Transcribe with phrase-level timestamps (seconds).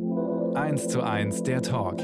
[0.00, 2.00] 1 zu 1 der Talk.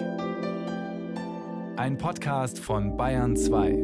[1.77, 3.79] Ein Podcast von Bayern 2.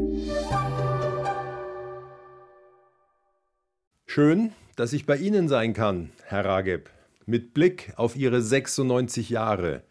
[4.07, 6.91] Schön, dass ich bei Ihnen sein kann, Herr Rageb.
[7.25, 9.85] Mit Blick auf Ihre 96 Jahre.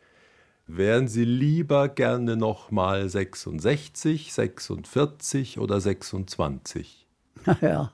[0.67, 7.07] Wären Sie lieber gerne noch mal 66, 46 oder 26?
[7.45, 7.93] Naja,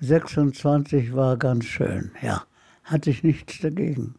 [0.00, 2.44] 26 war ganz schön, ja.
[2.84, 4.14] Hatte ich nichts dagegen.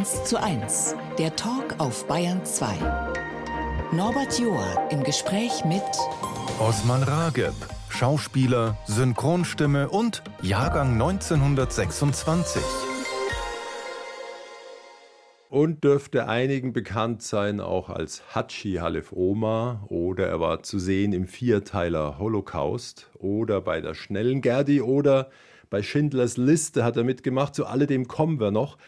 [0.00, 2.74] 1 zu 1, der Talk auf Bayern 2.
[3.92, 5.82] Norbert Joa im Gespräch mit
[6.58, 7.52] Osman Rageb,
[7.90, 12.62] Schauspieler, Synchronstimme und Jahrgang 1926.
[15.50, 21.12] Und dürfte einigen bekannt sein auch als Hatschi Halef Oma oder er war zu sehen
[21.12, 25.28] im Vierteiler Holocaust oder bei der Schnellen Gerdi oder
[25.68, 27.54] bei Schindlers Liste hat er mitgemacht.
[27.54, 28.78] Zu alledem kommen wir noch.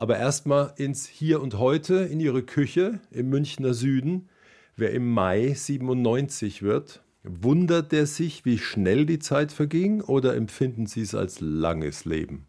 [0.00, 4.28] Aber erstmal ins Hier und Heute, in Ihre Küche im Münchner Süden.
[4.76, 10.86] Wer im Mai 97 wird, wundert er sich, wie schnell die Zeit verging oder empfinden
[10.86, 12.46] Sie es als langes Leben?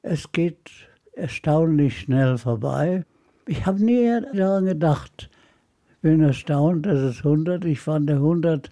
[0.00, 0.70] Es geht
[1.12, 3.04] erstaunlich schnell vorbei.
[3.46, 5.28] Ich habe nie daran gedacht.
[6.00, 7.66] Bin erstaunt, dass es 100.
[7.66, 8.70] Ich fand der 100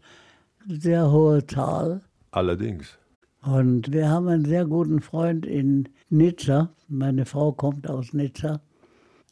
[0.66, 2.00] sehr hohe Zahl.
[2.30, 2.98] Allerdings.
[3.42, 6.70] Und wir haben einen sehr guten Freund in Nizza.
[6.88, 8.60] Meine Frau kommt aus Nizza.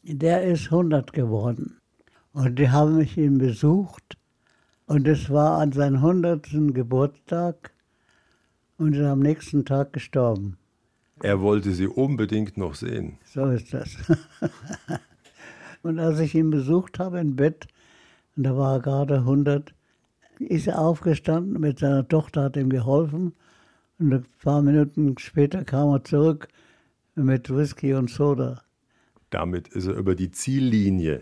[0.03, 1.77] Der ist 100 geworden.
[2.33, 4.17] Und die haben mich ihn besucht.
[4.85, 6.73] Und es war an seinem 100.
[6.73, 7.71] Geburtstag.
[8.77, 10.57] Und ist am nächsten Tag gestorben.
[11.21, 13.17] Er wollte sie unbedingt noch sehen.
[13.23, 13.95] So ist das.
[15.83, 17.67] und als ich ihn besucht habe im Bett,
[18.35, 19.73] und da war er gerade 100,
[20.39, 23.33] ist er aufgestanden mit seiner Tochter, hat ihm geholfen.
[24.01, 26.47] Und ein paar Minuten später kam er zurück
[27.13, 28.63] mit Whisky und Soda.
[29.29, 31.21] Damit ist er über die Ziellinie.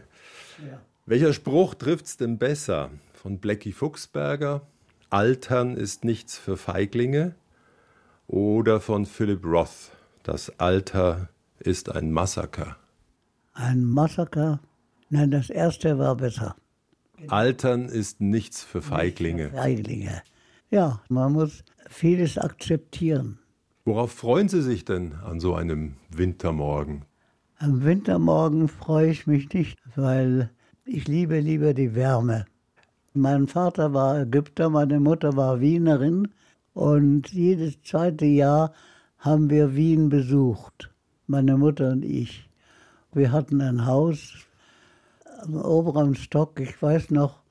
[0.66, 0.80] Ja.
[1.06, 2.90] Welcher Spruch trifft es denn besser?
[3.12, 4.62] Von Blackie Fuchsberger?
[5.10, 7.36] Altern ist nichts für Feiglinge?
[8.28, 9.92] Oder von Philip Roth?
[10.24, 11.28] Das Alter
[11.60, 12.78] ist ein Massaker.
[13.56, 14.62] Ein Massaker?
[15.10, 16.56] Nein, das erste war besser.
[17.28, 19.50] Altern ist nichts für Feiglinge.
[19.50, 20.22] Feiglinge.
[20.70, 23.40] Ja, man muss vieles akzeptieren.
[23.84, 27.06] Worauf freuen Sie sich denn an so einem Wintermorgen?
[27.58, 30.52] Am Wintermorgen freue ich mich nicht, weil
[30.86, 32.46] ich liebe lieber die Wärme.
[33.14, 36.30] Mein Vater war Ägypter, meine Mutter war Wienerin
[36.74, 38.74] und jedes zweite Jahr
[39.18, 40.94] haben wir Wien besucht,
[41.28, 42.50] meine Mutter und ich.
[43.12, 44.36] Wir hatten ein Haus
[45.42, 46.60] am oberen Stock.
[46.60, 47.42] Ich weiß noch,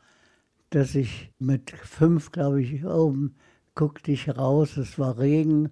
[0.70, 3.34] dass ich mit fünf, glaube ich, oben
[3.78, 5.70] guckte ich raus, es war Regen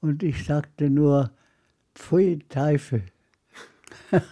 [0.00, 1.32] und ich sagte nur,
[1.96, 3.02] Pfui Teufel.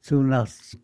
[0.00, 0.78] Zu nass.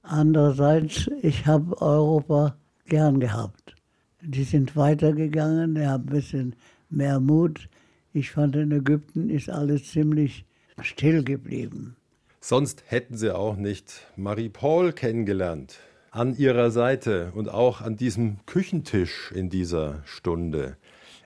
[0.00, 2.56] Andererseits, ich habe Europa
[2.86, 3.76] gern gehabt.
[4.22, 6.56] Die sind weitergegangen, die haben ein bisschen
[6.88, 7.68] mehr Mut.
[8.14, 10.46] Ich fand, in Ägypten ist alles ziemlich
[10.80, 11.96] still geblieben.
[12.40, 15.78] Sonst hätten Sie auch nicht Marie Paul kennengelernt.
[16.14, 20.76] An Ihrer Seite und auch an diesem Küchentisch in dieser Stunde.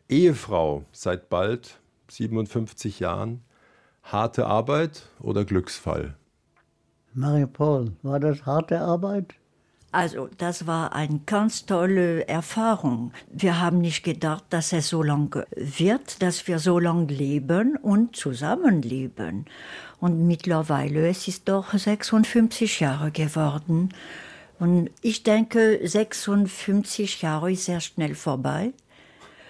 [0.09, 3.43] Ehefrau seit bald 57 Jahren.
[4.05, 6.15] Harte Arbeit oder Glücksfall?
[7.15, 9.35] Marie Paul, war das harte Arbeit?
[9.91, 13.13] Also, das war eine ganz tolle Erfahrung.
[13.29, 18.15] Wir haben nicht gedacht, dass es so lange wird, dass wir so lange leben und
[18.15, 19.47] zusammenleben.
[19.99, 23.89] Und mittlerweile es ist doch 56 Jahre geworden.
[24.59, 28.73] Und ich denke, 56 Jahre ist sehr schnell vorbei.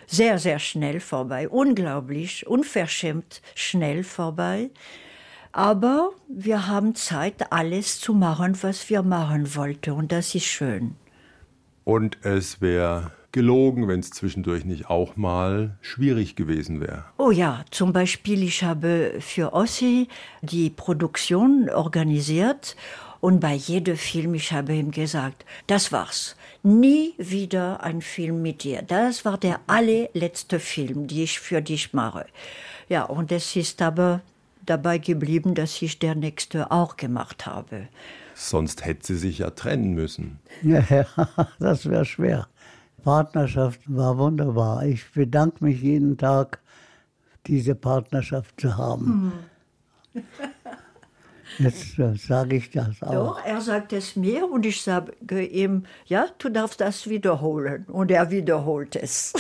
[0.07, 1.49] Sehr, sehr schnell vorbei.
[1.49, 4.71] Unglaublich, unverschämt schnell vorbei.
[5.53, 9.93] Aber wir haben Zeit, alles zu machen, was wir machen wollten.
[9.93, 10.97] Und das ist schön.
[11.85, 17.05] Und es wäre gelogen, wenn es zwischendurch nicht auch mal schwierig gewesen wäre.
[17.19, 20.09] Oh ja, zum Beispiel, ich habe für Ossi
[20.43, 22.77] die Produktion organisiert.
[23.27, 26.37] Und bei jedem Film, ich habe ihm gesagt, das war's.
[26.63, 28.83] Nie wieder ein Film mit dir.
[28.83, 32.27] Das war der allerletzte Film, den ich für dich mache.
[32.89, 34.21] Ja, und es ist aber
[34.65, 37.89] dabei geblieben, dass ich der nächste auch gemacht habe.
[38.37, 40.39] Sonst hätte sie sich ja trennen müssen.
[40.63, 40.85] Ja,
[41.59, 42.47] das wäre schwer.
[43.03, 44.87] Partnerschaft war wunderbar.
[44.87, 46.61] Ich bedanke mich jeden Tag,
[47.49, 49.33] diese Partnerschaft zu haben.
[50.15, 50.23] Mhm.
[51.59, 51.97] Jetzt
[52.27, 53.13] sage ich das auch.
[53.13, 57.85] Doch, er sagt es mir und ich sage ihm, ja, du darfst das wiederholen.
[57.89, 59.33] Und er wiederholt es.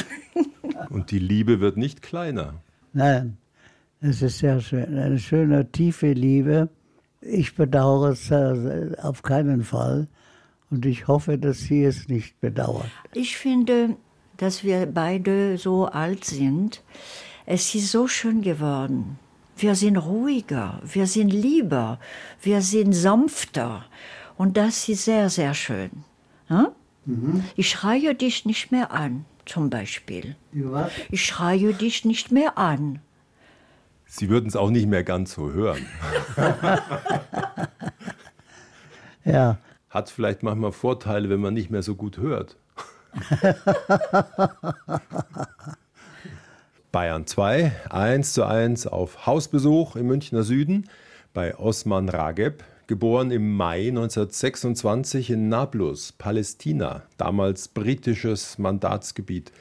[0.91, 2.55] und die Liebe wird nicht kleiner.
[2.93, 3.37] Nein,
[4.01, 6.69] Es ist sehr schön, eine schöne, tiefe Liebe.
[7.21, 10.07] Ich bedauere es äh, auf keinen Fall
[10.71, 12.91] und ich hoffe, dass sie es nicht bedauert.
[13.15, 13.97] Ich finde,
[14.37, 16.83] dass wir beide so alt sind.
[17.47, 19.19] Es ist so schön geworden.
[19.57, 21.99] Wir sind ruhiger, wir sind lieber,
[22.43, 23.87] wir sind sanfter.
[24.37, 25.91] Und das ist sehr, sehr schön.
[26.49, 26.69] Hm?
[27.07, 27.45] Mhm.
[27.57, 30.37] Ich schreie dich nicht mehr an, zum Beispiel.
[30.53, 30.93] Was?
[31.11, 33.01] Ich schreie dich nicht mehr an.
[34.05, 35.87] Sie würden es auch nicht mehr ganz so hören.
[39.25, 39.59] ja.
[39.89, 42.59] Hat vielleicht manchmal Vorteile, wenn man nicht mehr so gut hört.
[46.97, 50.89] Bayern 2, 1 zu 1 auf Hausbesuch im Münchner Süden
[51.35, 59.53] bei Osman Rageb, geboren im Mai 1926 in Nablus, Palästina, damals britisches Mandatsgebiet.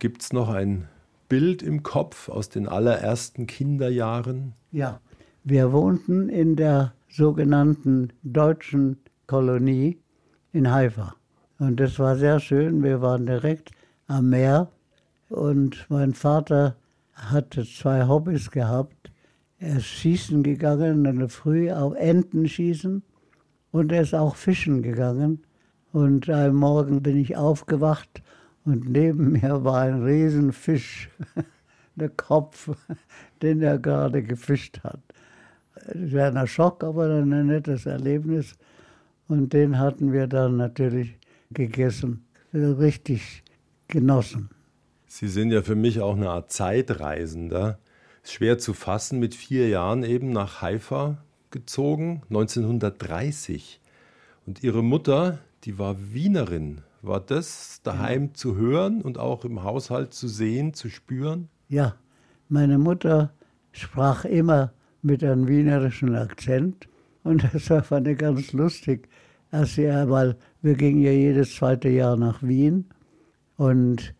[0.00, 0.86] Gibt es noch ein
[1.30, 4.52] Bild im Kopf aus den allerersten Kinderjahren?
[4.70, 5.00] Ja,
[5.44, 9.98] wir wohnten in der sogenannten deutschen Kolonie
[10.52, 11.14] in Haifa.
[11.58, 12.82] Und das war sehr schön.
[12.82, 13.70] Wir waren direkt
[14.08, 14.68] am Meer
[15.30, 16.76] und mein Vater
[17.14, 19.12] hatte zwei Hobbys gehabt.
[19.58, 23.02] Er ist schießen gegangen in der Früh, auf Enten schießen
[23.70, 25.44] und er ist auch fischen gegangen.
[25.92, 28.22] Und am Morgen bin ich aufgewacht
[28.64, 31.08] und neben mir war ein Riesenfisch,
[31.94, 32.70] der Kopf,
[33.42, 35.00] den er gerade gefischt hat.
[35.86, 38.54] Das war ein Schock, aber ein nettes Erlebnis.
[39.28, 41.16] Und den hatten wir dann natürlich
[41.52, 43.44] gegessen, richtig
[43.86, 44.50] genossen.
[45.12, 47.80] Sie sind ja für mich auch eine Art Zeitreisender.
[48.22, 51.18] Schwer zu fassen, mit vier Jahren eben nach Haifa
[51.50, 53.80] gezogen, 1930.
[54.46, 56.82] Und Ihre Mutter, die war Wienerin.
[57.02, 58.34] War das daheim ja.
[58.34, 61.48] zu hören und auch im Haushalt zu sehen, zu spüren?
[61.68, 61.96] Ja,
[62.48, 63.32] meine Mutter
[63.72, 64.72] sprach immer
[65.02, 66.88] mit einem wienerischen Akzent
[67.24, 69.08] und das war fand ich ganz lustig
[69.50, 72.84] als sie einmal, wir gingen ja jedes zweite Jahr nach Wien
[73.56, 74.14] und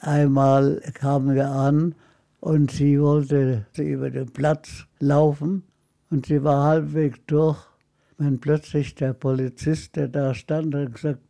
[0.00, 1.94] einmal kamen wir an
[2.40, 5.62] und sie wollte über den Platz laufen
[6.10, 7.58] und sie war halbwegs durch,
[8.16, 11.20] wenn plötzlich der Polizist, der da stand, hat gesagt,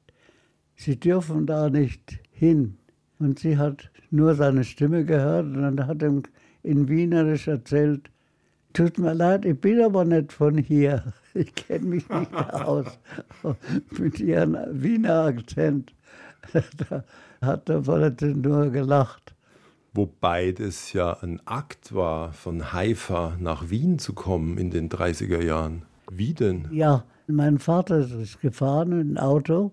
[0.81, 2.78] Sie dürfen da nicht hin.
[3.19, 6.22] Und sie hat nur seine Stimme gehört und dann hat ihm
[6.62, 8.10] in Wienerisch erzählt,
[8.75, 11.12] tut mir leid, ich bin aber nicht von hier.
[11.34, 12.99] Ich kenne mich nicht aus.
[13.99, 15.94] Mit ihrem Wiener Akzent.
[17.40, 19.35] Hat der Valentin nur gelacht.
[19.94, 25.43] Wobei das ja ein Akt war, von Haifa nach Wien zu kommen in den 30er
[25.43, 25.82] Jahren.
[26.11, 26.69] Wie denn?
[26.70, 29.73] Ja, mein Vater ist gefahren in ein Auto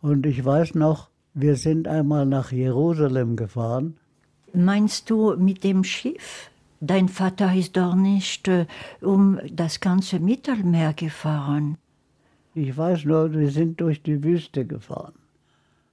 [0.00, 3.96] und ich weiß noch, wir sind einmal nach Jerusalem gefahren.
[4.52, 6.50] Meinst du mit dem Schiff?
[6.80, 8.66] Dein Vater ist doch nicht äh,
[9.00, 11.76] um das ganze Mittelmeer gefahren.
[12.54, 15.14] Ich weiß nur, wir sind durch die Wüste gefahren.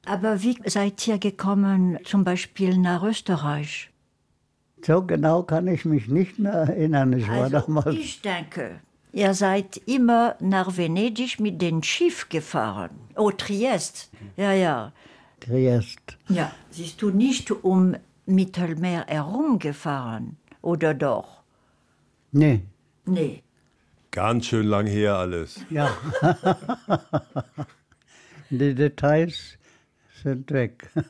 [0.06, 3.90] Aber wie seid ihr gekommen, zum Beispiel nach Österreich?
[4.86, 7.14] So genau kann ich mich nicht mehr erinnern.
[7.14, 7.96] Ich war also, damals.
[7.96, 8.80] Ich denke,
[9.12, 12.92] ihr seid immer nach Venedig mit dem Schiff gefahren.
[13.16, 14.12] Oh, Triest.
[14.38, 14.92] Ja, ja.
[15.40, 16.18] Triest.
[16.30, 17.96] Ja, siehst du nicht um
[18.28, 20.38] Mittelmeer herumgefahren.
[20.62, 21.42] Oder doch?
[22.32, 22.62] Nee.
[23.06, 23.42] Nee.
[24.12, 25.60] Ganz schön lang her alles.
[25.70, 25.90] Ja.
[28.50, 29.58] Die Details
[30.26, 30.90] sind weg.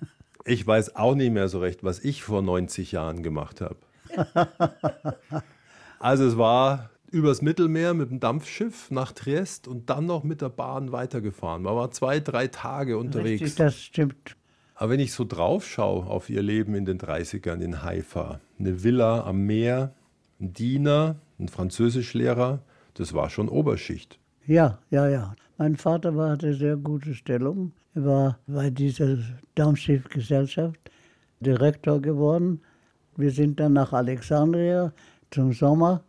[0.47, 3.77] Ich weiß auch nicht mehr so recht, was ich vor 90 Jahren gemacht habe.
[5.99, 10.49] Also es war übers Mittelmeer mit dem Dampfschiff nach Triest und dann noch mit der
[10.49, 11.63] Bahn weitergefahren.
[11.63, 13.41] Man war zwei, drei Tage unterwegs.
[13.41, 14.35] Richtig, das stimmt.
[14.75, 18.83] Aber wenn ich so drauf schaue auf ihr Leben in den 30ern in Haifa, eine
[18.83, 19.95] Villa am Meer,
[20.39, 22.59] ein Diener, ein Französischlehrer,
[22.93, 24.19] das war schon Oberschicht.
[24.45, 25.35] Ja, ja, ja.
[25.57, 27.71] Mein Vater war, hatte sehr gute Stellung.
[27.95, 29.17] War bei dieser
[29.55, 30.79] Dampfschiffgesellschaft
[31.39, 32.61] Direktor geworden.
[33.15, 34.93] Wir sind dann nach Alexandria
[35.31, 36.03] zum Sommer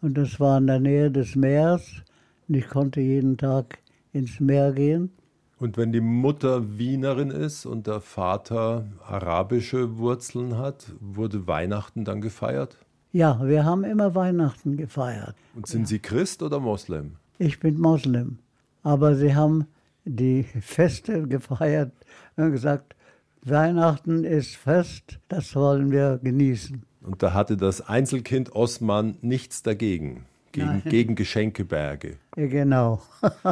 [0.00, 2.02] und das war in der Nähe des Meeres.
[2.48, 3.78] Und ich konnte jeden Tag
[4.12, 5.10] ins Meer gehen.
[5.58, 12.20] Und wenn die Mutter Wienerin ist und der Vater arabische Wurzeln hat, wurde Weihnachten dann
[12.20, 12.76] gefeiert?
[13.12, 15.34] Ja, wir haben immer Weihnachten gefeiert.
[15.54, 15.86] Und sind ja.
[15.86, 17.16] Sie Christ oder Moslem?
[17.38, 18.38] Ich bin Moslem.
[18.82, 19.66] Aber sie haben
[20.06, 21.92] die Feste gefeiert
[22.36, 22.94] und gesagt,
[23.42, 26.82] Weihnachten ist Fest, das wollen wir genießen.
[27.02, 32.16] Und da hatte das Einzelkind Osman nichts dagegen, gegen, gegen Geschenkeberge.
[32.34, 33.02] Genau.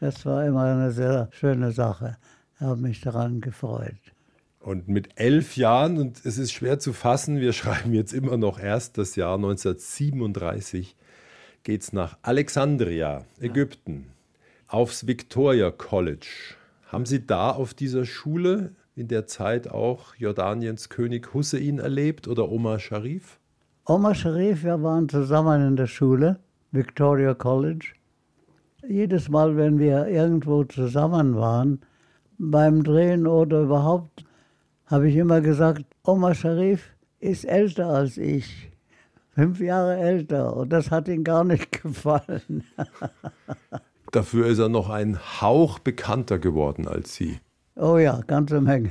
[0.00, 2.16] Das war immer eine sehr schöne Sache.
[2.56, 3.94] Ich habe mich daran gefreut.
[4.58, 8.58] Und mit elf Jahren, und es ist schwer zu fassen, wir schreiben jetzt immer noch
[8.58, 10.96] erst das Jahr 1937,
[11.62, 14.11] geht es nach Alexandria, Ägypten,
[14.72, 16.54] aufs Victoria College.
[16.86, 22.50] Haben Sie da auf dieser Schule in der Zeit auch Jordaniens König Hussein erlebt oder
[22.50, 23.38] Omar Sharif?
[23.84, 27.92] Omar Sharif, wir waren zusammen in der Schule, Victoria College.
[28.88, 31.80] Jedes Mal, wenn wir irgendwo zusammen waren,
[32.38, 34.24] beim Drehen oder überhaupt,
[34.86, 38.70] habe ich immer gesagt, Omar Sharif ist älter als ich.
[39.34, 40.56] Fünf Jahre älter.
[40.56, 42.64] Und das hat ihm gar nicht gefallen.
[44.12, 47.40] Dafür ist er noch ein Hauch bekannter geworden als Sie.
[47.76, 48.90] Oh ja, ganze Menge.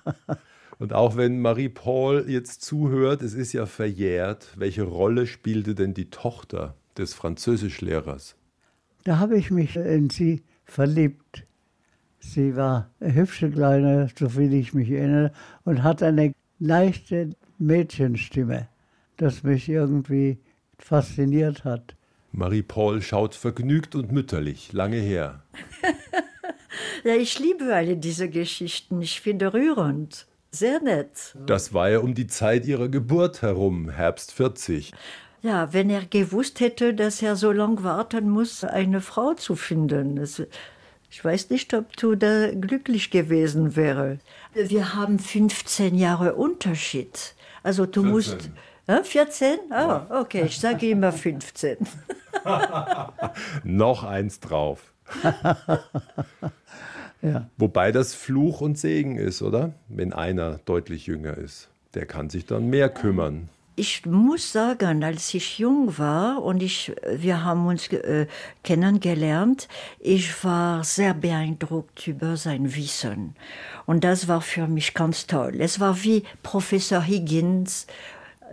[0.78, 6.10] Und auch wenn Marie-Paul jetzt zuhört, es ist ja verjährt, welche Rolle spielte denn die
[6.10, 8.36] Tochter des Französischlehrers?
[9.02, 11.44] Da habe ich mich in sie verliebt.
[12.20, 15.32] Sie war eine hübsche Kleine, soviel ich mich erinnere,
[15.64, 18.68] und hat eine leichte Mädchenstimme,
[19.16, 20.38] das mich irgendwie
[20.78, 21.95] fasziniert hat.
[22.36, 25.42] Marie-Paul schaut vergnügt und mütterlich, lange her.
[27.04, 29.00] ja, ich liebe alle diese Geschichten.
[29.00, 30.26] Ich finde rührend.
[30.50, 31.34] Sehr nett.
[31.46, 34.92] Das war ja um die Zeit ihrer Geburt herum, Herbst 40.
[35.42, 40.16] Ja, wenn er gewusst hätte, dass er so lange warten muss, eine Frau zu finden.
[40.16, 40.42] Das,
[41.10, 44.18] ich weiß nicht, ob du da glücklich gewesen wäre.
[44.54, 47.34] Wir haben 15 Jahre Unterschied.
[47.62, 48.10] Also du 14.
[48.10, 48.50] musst.
[48.88, 49.58] Ja, 14?
[49.70, 51.78] Ah, okay, ich sage immer 15.
[53.64, 54.92] Noch eins drauf.
[57.22, 57.48] ja.
[57.56, 59.72] Wobei das Fluch und Segen ist, oder?
[59.88, 61.68] Wenn einer deutlich jünger ist.
[61.94, 63.48] Der kann sich dann mehr kümmern.
[63.78, 68.26] Ich muss sagen, als ich jung war und ich, wir haben uns äh,
[68.64, 69.68] kennengelernt,
[70.00, 73.36] ich war sehr beeindruckt über sein Wissen.
[73.84, 75.56] Und das war für mich ganz toll.
[75.60, 77.86] Es war wie Professor Higgins,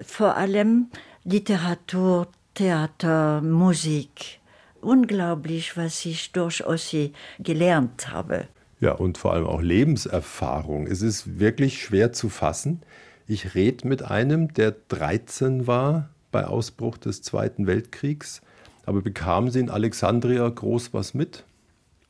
[0.02, 0.88] vor allem
[1.24, 4.40] Literatur, Theater, Musik.
[4.82, 8.48] Unglaublich, was ich durch Ossi gelernt habe.
[8.80, 10.88] Ja, und vor allem auch Lebenserfahrung.
[10.88, 12.82] Es ist wirklich schwer zu fassen.
[13.28, 18.42] Ich rede mit einem, der 13 war bei Ausbruch des Zweiten Weltkriegs.
[18.86, 21.46] Aber bekamen Sie in Alexandria groß was mit?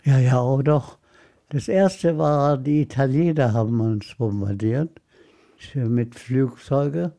[0.03, 0.97] Ja, ja, oh doch.
[1.49, 4.89] Das erste war, die Italiener haben uns bombardiert
[5.75, 7.11] mit Flugzeugen.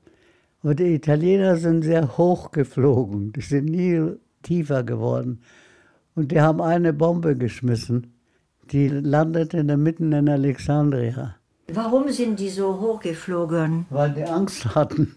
[0.65, 3.35] Aber die Italiener sind sehr hoch geflogen.
[3.35, 5.43] Die sind nie tiefer geworden.
[6.15, 8.15] Und die haben eine Bombe geschmissen.
[8.73, 11.37] Die landete in der Mitte in Alexandria.
[11.71, 13.85] Warum sind die so hochgeflogen?
[13.91, 15.15] Weil die Angst hatten.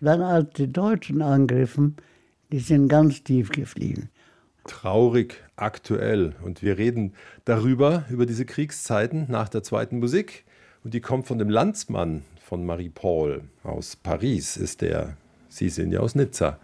[0.00, 1.96] Dann als die Deutschen angriffen,
[2.52, 4.08] die sind ganz tief geflogen.
[4.64, 6.34] Traurig aktuell.
[6.42, 7.12] Und wir reden
[7.44, 10.46] darüber, über diese Kriegszeiten nach der zweiten Musik.
[10.82, 15.16] Und die kommt von dem Landsmann von Marie-Paul aus Paris, ist der.
[15.48, 16.58] Sie sind ja aus Nizza.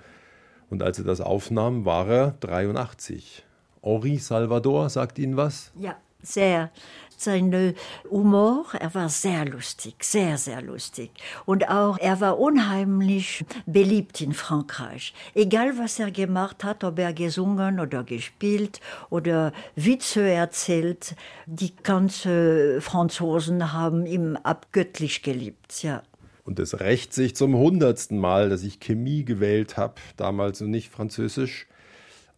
[0.69, 3.45] Und als er das aufnahm, war er 83.
[3.83, 5.71] Henri Salvador sagt Ihnen was?
[5.79, 6.73] Ja, sehr.
[7.17, 7.75] Sein
[8.11, 11.11] Humor, er war sehr lustig, sehr, sehr lustig.
[11.47, 15.15] Und auch, er war unheimlich beliebt in Frankreich.
[15.35, 18.81] Egal, was er gemacht hat, ob er gesungen oder gespielt
[19.11, 26.03] oder Witze erzählt, die ganzen Franzosen haben ihn abgöttlich geliebt, ja.
[26.45, 30.91] Und es rächt sich zum hundertsten Mal, dass ich Chemie gewählt habe, damals und nicht
[30.91, 31.67] Französisch.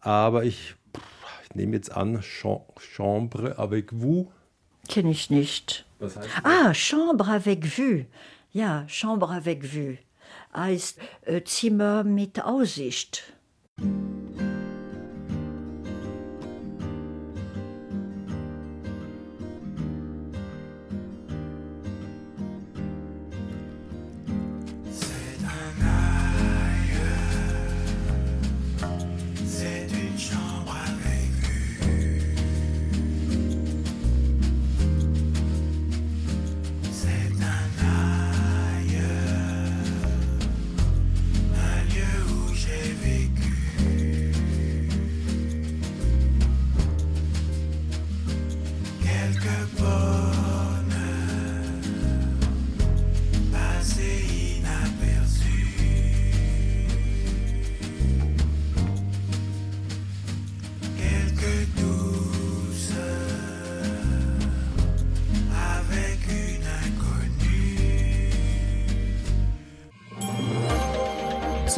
[0.01, 0.77] Aber ich,
[1.45, 4.29] ich nehme jetzt an, Chambre avec vous
[4.89, 5.85] Kenne ich nicht.
[5.99, 6.45] Was heißt das?
[6.45, 8.07] Ah, Chambre avec vue.
[8.53, 9.99] Ja, Chambre avec vue.
[10.55, 13.35] Heißt äh, Zimmer mit Aussicht.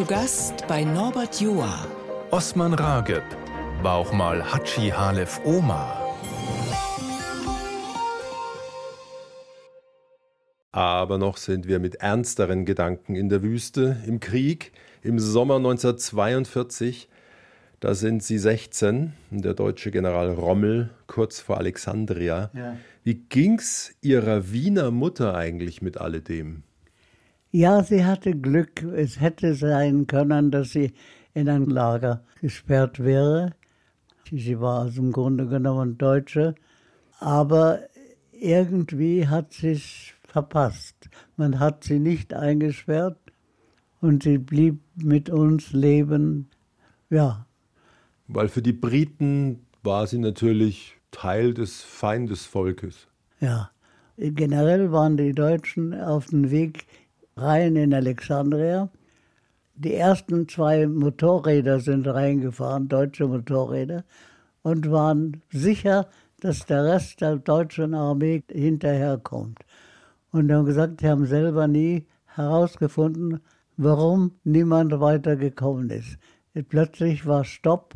[0.00, 1.86] Zu Gast bei Norbert Joa.
[2.30, 3.22] Osman Rageb
[3.82, 6.16] war auch mal Hatschi Halef Omar.
[10.72, 17.10] Aber noch sind wir mit ernsteren Gedanken in der Wüste, im Krieg, im Sommer 1942.
[17.80, 22.50] Da sind sie 16, der deutsche General Rommel, kurz vor Alexandria.
[22.54, 22.78] Ja.
[23.04, 26.62] Wie ging's ihrer Wiener Mutter eigentlich mit alledem?
[27.52, 28.82] Ja, sie hatte Glück.
[28.82, 30.92] Es hätte sein können, dass sie
[31.34, 33.54] in ein Lager gesperrt wäre.
[34.30, 36.54] Sie war also im Grunde genommen Deutsche.
[37.18, 37.80] Aber
[38.32, 41.10] irgendwie hat sie es verpasst.
[41.36, 43.18] Man hat sie nicht eingesperrt
[44.00, 46.48] und sie blieb mit uns leben.
[47.10, 47.46] Ja.
[48.28, 53.08] Weil für die Briten war sie natürlich Teil des Feindesvolkes.
[53.40, 53.70] Ja.
[54.16, 56.86] Generell waren die Deutschen auf dem Weg
[57.36, 58.88] rein in Alexandria.
[59.74, 64.04] Die ersten zwei Motorräder sind reingefahren, deutsche Motorräder,
[64.62, 66.08] und waren sicher,
[66.40, 69.58] dass der Rest der deutschen Armee hinterherkommt.
[70.32, 73.40] Und haben gesagt, sie haben selber nie herausgefunden,
[73.76, 76.18] warum niemand weitergekommen ist.
[76.68, 77.94] Plötzlich war Stopp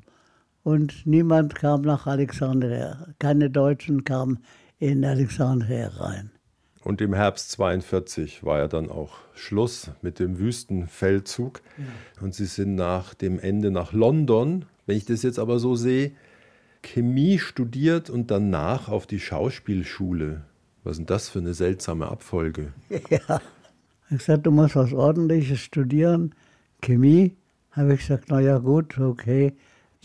[0.62, 3.08] und niemand kam nach Alexandria.
[3.18, 4.38] Keine Deutschen kamen
[4.78, 6.30] in Alexandria rein.
[6.84, 11.62] Und im Herbst 42 war ja dann auch Schluss mit dem Wüstenfeldzug.
[11.78, 12.22] Ja.
[12.22, 16.12] Und sie sind nach dem Ende nach London, wenn ich das jetzt aber so sehe,
[16.82, 20.42] Chemie studiert und danach auf die Schauspielschule.
[20.84, 22.74] Was ist denn das für eine seltsame Abfolge?
[23.08, 23.40] Ja,
[24.10, 26.34] ich gesagt, du musst was Ordentliches studieren.
[26.82, 27.34] Chemie,
[27.70, 29.54] habe ich gesagt, na ja gut, okay.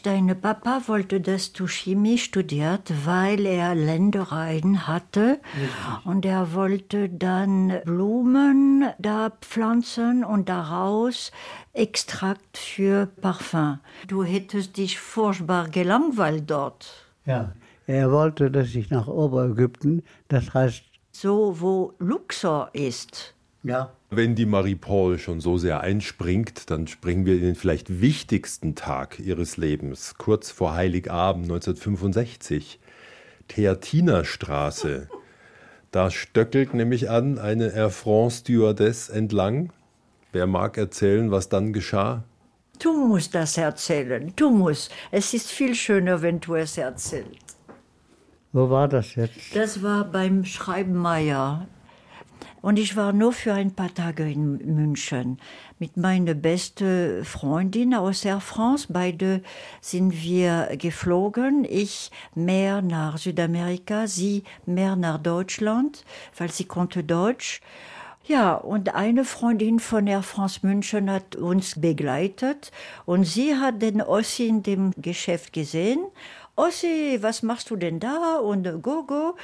[0.03, 6.05] Deine Papa wollte, dass du Chemie studiert, weil er Ländereien hatte Richtig.
[6.05, 11.31] und er wollte dann Blumen da pflanzen und daraus
[11.73, 13.79] Extrakt für Parfum.
[14.07, 17.05] Du hättest dich furchtbar gelangweilt dort.
[17.25, 17.53] Ja,
[17.87, 23.33] er wollte, dass ich nach Oberägypten, das heißt so, wo Luxor ist.
[23.69, 23.91] Ja.
[24.09, 29.19] Wenn die Marie-Paul schon so sehr einspringt, dann springen wir in den vielleicht wichtigsten Tag
[29.19, 32.79] ihres Lebens, kurz vor Heiligabend 1965.
[33.47, 35.07] Theatinerstraße.
[35.91, 39.71] Da stöckelt nämlich an eine Air France Stewardess entlang.
[40.31, 42.23] Wer mag erzählen, was dann geschah?
[42.79, 44.91] Du musst das erzählen, du musst.
[45.11, 47.57] Es ist viel schöner, wenn du es erzählst.
[48.51, 49.55] Wo war das jetzt?
[49.55, 51.67] Das war beim Schreibenmeier
[52.61, 55.39] und ich war nur für ein paar Tage in München
[55.79, 58.87] mit meiner besten Freundin aus Air France.
[58.89, 59.41] Beide
[59.81, 61.65] sind wir geflogen.
[61.69, 66.03] Ich mehr nach Südamerika, sie mehr nach Deutschland,
[66.37, 67.61] weil sie konnte Deutsch.
[68.25, 72.71] Ja, und eine Freundin von Air France München hat uns begleitet
[73.05, 76.05] und sie hat den Ossi in dem Geschäft gesehen.
[76.55, 78.37] Ossi, was machst du denn da?
[78.37, 79.35] Und go, go.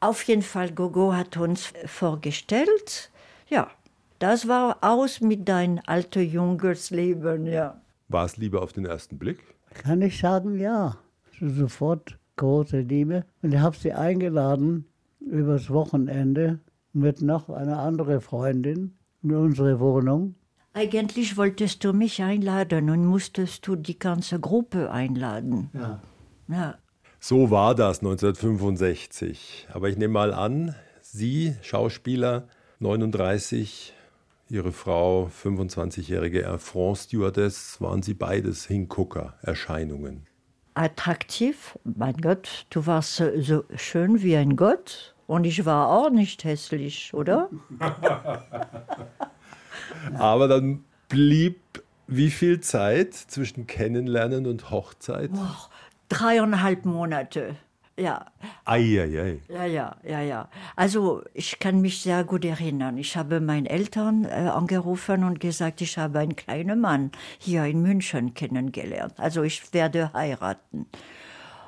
[0.00, 3.10] Auf jeden Fall, Gogo hat uns vorgestellt.
[3.48, 3.70] Ja,
[4.18, 7.80] das war aus mit dein alter Jungersleben, ja.
[8.08, 9.38] War es Liebe auf den ersten Blick?
[9.74, 10.96] Kann ich sagen, ja.
[11.40, 13.24] Sofort große Liebe.
[13.42, 14.86] Und ich habe sie eingeladen
[15.20, 16.60] übers Wochenende
[16.92, 20.34] mit noch einer anderen Freundin in unsere Wohnung.
[20.72, 25.70] Eigentlich wolltest du mich einladen und musstest du die ganze Gruppe einladen.
[25.72, 26.00] Ja.
[26.48, 26.78] Ja.
[27.22, 29.68] So war das 1965.
[29.74, 33.92] Aber ich nehme mal an, Sie, Schauspieler, 39,
[34.48, 40.26] Ihre Frau, 25-jährige Air France Stewardess, waren Sie beides Hingucker-Erscheinungen.
[40.72, 46.44] Attraktiv, mein Gott, du warst so schön wie ein Gott und ich war auch nicht
[46.44, 47.50] hässlich, oder?
[50.14, 51.60] Aber dann blieb
[52.06, 55.30] wie viel Zeit zwischen Kennenlernen und Hochzeit?
[55.34, 55.68] Oh,
[56.10, 57.56] dreieinhalb Monate.
[57.96, 58.26] Ja.
[58.64, 59.40] Eieiei.
[59.48, 60.48] Ja, ja, ja, ja.
[60.74, 62.96] Also ich kann mich sehr gut erinnern.
[62.96, 67.82] Ich habe meinen Eltern äh, angerufen und gesagt, ich habe einen kleinen Mann hier in
[67.82, 69.14] München kennengelernt.
[69.18, 70.86] Also ich werde heiraten.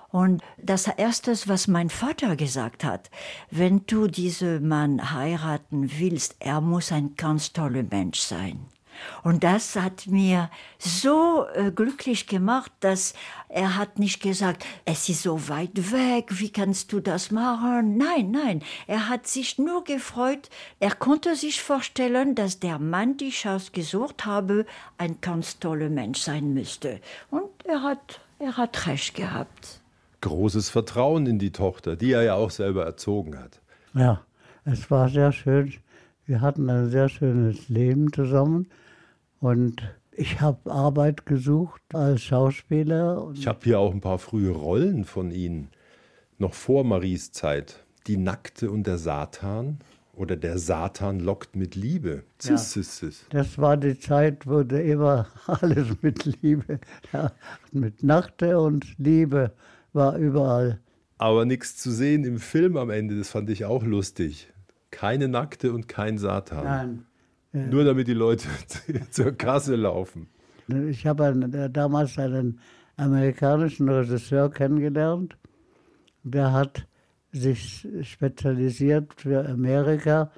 [0.09, 3.11] Und das Erste, was mein Vater gesagt hat,
[3.51, 8.72] wenn du diesen Mann heiraten willst, er muss ein ganz toller Mensch sein.
[9.23, 13.15] Und das hat mir so äh, glücklich gemacht, dass
[13.49, 17.97] er hat nicht gesagt, es ist so weit weg, wie kannst du das machen?
[17.97, 20.49] Nein, nein, er hat sich nur gefreut,
[20.81, 24.67] er konnte sich vorstellen, dass der Mann, den ich ausgesucht habe,
[24.99, 27.01] ein ganz toller Mensch sein müsste.
[27.31, 29.81] Und er hat, er hat recht gehabt.
[30.23, 33.61] Großes Vertrauen in die Tochter, die er ja auch selber erzogen hat.
[33.95, 34.23] Ja,
[34.65, 35.75] es war sehr schön.
[36.27, 38.69] Wir hatten ein sehr schönes Leben zusammen.
[39.43, 43.33] Und ich habe Arbeit gesucht als Schauspieler.
[43.35, 45.69] Ich habe hier auch ein paar frühe Rollen von Ihnen,
[46.39, 47.85] noch vor Maries Zeit.
[48.07, 49.81] Die Nackte und der Satan
[50.15, 52.23] Oder der Satan lockt mit Liebe.
[52.43, 52.57] Ja.
[52.57, 53.27] Sis, sis, sis.
[53.31, 56.79] Das war die Zeit, wo du immer alles mit Liebe,
[57.13, 57.33] ja,
[57.73, 59.53] mit Nachte und Liebe
[59.93, 60.81] war überall.
[61.19, 64.53] Aber nichts zu sehen im Film am Ende, das fand ich auch lustig.
[64.93, 66.65] Keine Nackte und kein Satan.
[66.65, 67.07] Nein.
[67.53, 68.49] Nur damit die Leute
[69.11, 70.29] zur Kasse laufen.
[70.88, 72.61] Ich habe einen, äh, damals einen
[72.97, 75.37] amerikanischen Regisseur kennengelernt.
[76.23, 76.87] Der hat
[77.33, 80.31] sich spezialisiert für Amerika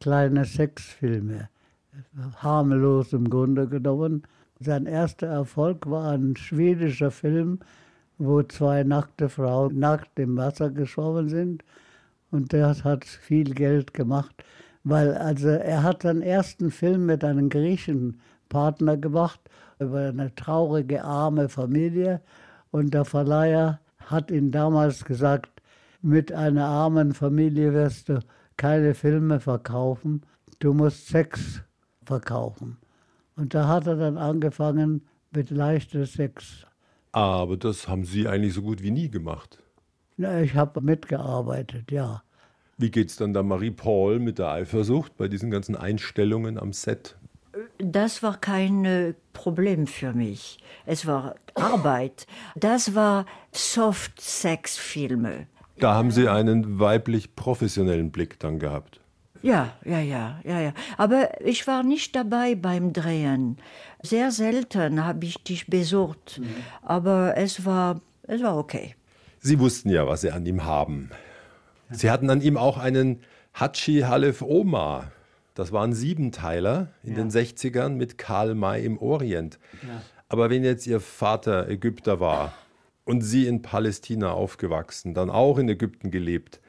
[0.00, 1.48] kleine Sexfilme.
[2.36, 4.22] Harmlos im Grunde genommen.
[4.60, 7.60] Sein erster Erfolg war ein schwedischer Film,
[8.18, 11.64] wo zwei nackte Frauen nackt im Wasser geschwommen sind.
[12.30, 14.44] Und der hat viel Geld gemacht,
[14.88, 19.40] weil also er hat seinen ersten Film mit einem griechischen Partner gemacht
[19.80, 22.20] über eine traurige, arme Familie.
[22.70, 25.60] Und der Verleiher hat ihn damals gesagt,
[26.02, 28.20] mit einer armen Familie wirst du
[28.56, 30.22] keine Filme verkaufen,
[30.60, 31.62] du musst Sex
[32.04, 32.76] verkaufen.
[33.34, 36.64] Und da hat er dann angefangen mit leichter Sex.
[37.10, 39.58] Aber das haben Sie eigentlich so gut wie nie gemacht.
[40.16, 42.22] Na, ich habe mitgearbeitet, ja.
[42.78, 47.16] Wie geht's dann da Marie-Paul mit der Eifersucht bei diesen ganzen Einstellungen am Set?
[47.78, 50.58] Das war kein äh, Problem für mich.
[50.84, 52.26] Es war Arbeit.
[52.54, 55.46] Das war Soft-Sex-Filme.
[55.78, 59.00] Da haben Sie einen weiblich professionellen Blick dann gehabt.
[59.40, 60.72] Ja, ja, ja, ja, ja.
[60.98, 63.56] Aber ich war nicht dabei beim Drehen.
[64.02, 66.42] Sehr selten habe ich dich besucht.
[66.82, 68.94] Aber es war, es war okay.
[69.38, 71.10] Sie wussten ja, was Sie an ihm haben.
[71.90, 73.20] Sie hatten an ihm auch einen
[73.54, 75.12] Hatschi Halef Omar.
[75.54, 79.58] Das war ein Siebenteiler in den 60ern mit Karl May im Orient.
[80.28, 82.52] Aber wenn jetzt Ihr Vater Ägypter war
[83.04, 86.60] und Sie in Palästina aufgewachsen, dann auch in Ägypten gelebt,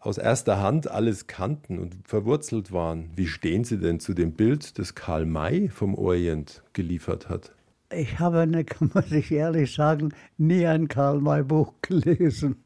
[0.00, 4.78] aus erster Hand alles kannten und verwurzelt waren, wie stehen Sie denn zu dem Bild,
[4.78, 7.52] das Karl May vom Orient geliefert hat?
[7.92, 8.64] Ich habe, ne,
[8.94, 12.63] muss ich ehrlich sagen, nie ein Karl-May-Buch gelesen.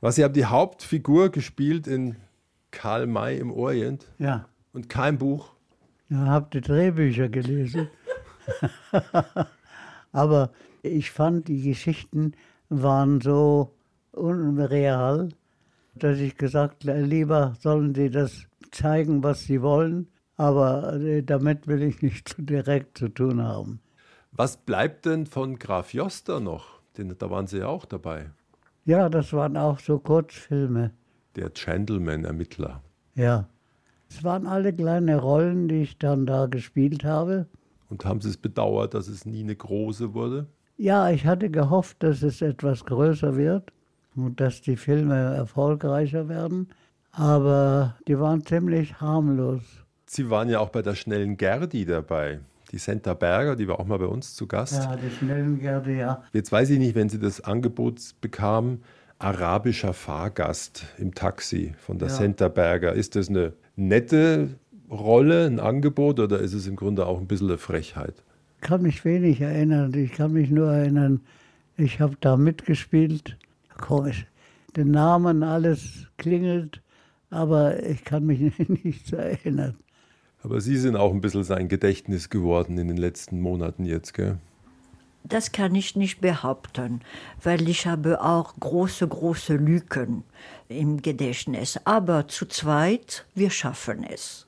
[0.00, 2.16] Was Sie haben die Hauptfigur gespielt in
[2.70, 5.52] Karl May im Orient Ja, und kein Buch.
[6.08, 7.88] ich habe die Drehbücher gelesen.
[10.12, 10.50] Aber
[10.82, 12.32] ich fand, die Geschichten
[12.68, 13.72] waren so
[14.12, 15.30] unreal,
[15.94, 21.66] dass ich gesagt habe, lieber sollen sie das zeigen, was sie wollen, aber äh, damit
[21.66, 23.80] will ich nicht zu direkt zu tun haben.
[24.32, 26.80] Was bleibt denn von Graf Joster noch?
[26.98, 28.30] Denn da waren Sie ja auch dabei.
[28.86, 30.92] Ja, das waren auch so Kurzfilme.
[31.34, 32.82] Der Gentleman-Ermittler.
[33.16, 33.48] Ja.
[34.08, 37.48] Es waren alle kleine Rollen, die ich dann da gespielt habe.
[37.90, 40.46] Und haben Sie es bedauert, dass es nie eine große wurde?
[40.76, 43.72] Ja, ich hatte gehofft, dass es etwas größer wird
[44.14, 46.68] und dass die Filme erfolgreicher werden.
[47.10, 49.62] Aber die waren ziemlich harmlos.
[50.06, 52.38] Sie waren ja auch bei der schnellen Gerdi dabei.
[52.72, 54.74] Die Senta Berger, die war auch mal bei uns zu Gast.
[54.84, 56.22] Ja, die schnellen Gerde, ja.
[56.32, 58.82] Jetzt weiß ich nicht, wenn Sie das Angebot bekamen,
[59.18, 62.14] arabischer Fahrgast im Taxi von der Ja.
[62.14, 62.92] Senta Berger.
[62.92, 64.50] Ist das eine nette
[64.90, 68.22] Rolle, ein Angebot oder ist es im Grunde auch ein bisschen eine Frechheit?
[68.56, 69.94] Ich kann mich wenig erinnern.
[69.94, 71.20] Ich kann mich nur erinnern,
[71.76, 73.36] ich habe da mitgespielt.
[73.78, 74.26] Komisch.
[74.76, 76.82] Den Namen, alles klingelt,
[77.30, 79.76] aber ich kann mich nicht erinnern.
[80.46, 84.38] Aber Sie sind auch ein bisschen sein Gedächtnis geworden in den letzten Monaten jetzt, gell?
[85.24, 87.00] Das kann ich nicht behaupten,
[87.42, 90.22] weil ich habe auch große, große Lücken
[90.68, 91.80] im Gedächtnis.
[91.84, 94.45] Aber zu zweit, wir schaffen es.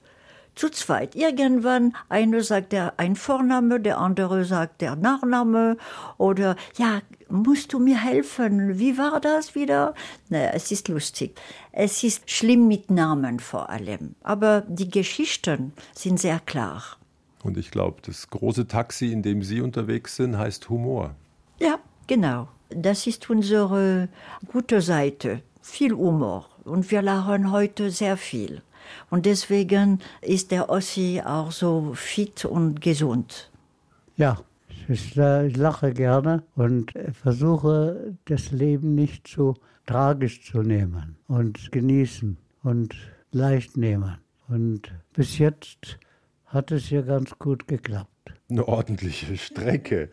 [0.58, 1.14] Zu zweit.
[1.14, 5.76] Irgendwann, einer sagt der ein Vorname, der andere sagt der Nachname
[6.16, 8.76] oder ja, musst du mir helfen?
[8.76, 9.94] Wie war das wieder?
[10.30, 11.38] Naja, es ist lustig.
[11.70, 14.16] Es ist schlimm mit Namen vor allem.
[14.24, 16.82] Aber die Geschichten sind sehr klar.
[17.44, 21.14] Und ich glaube, das große Taxi, in dem Sie unterwegs sind, heißt Humor.
[21.60, 22.48] Ja, genau.
[22.70, 24.08] Das ist unsere
[24.50, 25.40] gute Seite.
[25.62, 26.48] Viel Humor.
[26.64, 28.60] Und wir lachen heute sehr viel.
[29.10, 33.50] Und deswegen ist der Ossi auch so fit und gesund.
[34.16, 34.38] Ja,
[34.88, 39.54] ich, lache gerne und versuche, das Leben nicht so
[39.86, 42.96] tragisch zu nehmen und genießen und
[43.30, 44.18] leicht nehmen.
[44.48, 45.98] Und bis jetzt
[46.46, 48.08] hat es ja ganz gut geklappt.
[48.50, 50.10] Eine ordentliche Strecke.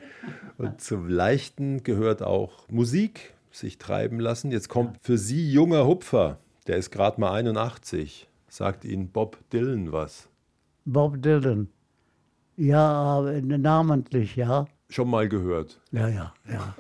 [0.57, 4.51] Und zum Leichten gehört auch Musik, sich treiben lassen.
[4.51, 8.27] Jetzt kommt für Sie junger Hupfer, der ist gerade mal 81.
[8.56, 10.30] Sagt Ihnen Bob Dylan was?
[10.86, 11.68] Bob Dylan.
[12.56, 14.65] Ja, aber namentlich, ja.
[14.88, 15.82] Schon mal gehört.
[15.91, 16.74] Ja, ja, ja.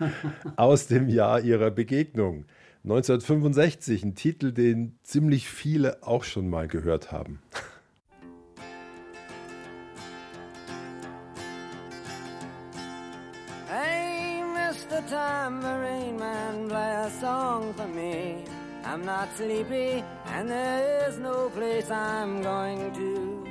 [0.56, 2.44] Aus dem Jahr Ihrer Begegnung.
[2.82, 7.38] 1965, ein Titel, den ziemlich viele auch schon mal gehört haben.
[13.68, 15.06] Hey, Mr.
[15.06, 18.42] Tambourine Man, play a song for me.
[18.86, 23.44] I'm not sleepy, and there is no place I'm going to.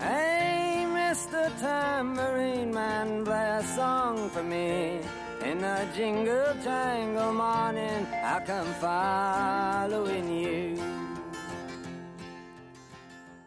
[0.00, 1.48] Hey, Mr.
[1.60, 4.98] Tambourine Man, play a song for me.
[5.44, 10.82] In a jingle jangle morning, I come following you.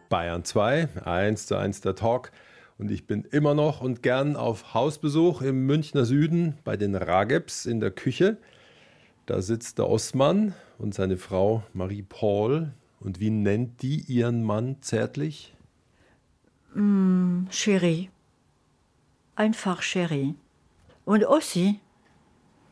[0.08, 2.32] Bayern 2, 1 zu 1 der Talk.
[2.78, 7.66] Und ich bin immer noch und gern auf Hausbesuch im Münchner Süden bei den Ragebs
[7.66, 8.38] in der Küche.
[9.28, 12.72] Da sitzt der Osman und seine Frau Marie Paul.
[12.98, 15.54] Und wie nennt die ihren Mann zärtlich?
[16.74, 18.08] Chérie.
[19.36, 20.34] Einfach Chérie.
[21.04, 21.78] Und Ossi.